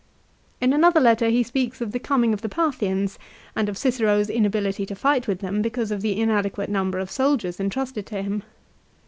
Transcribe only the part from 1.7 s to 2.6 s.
of the coming of the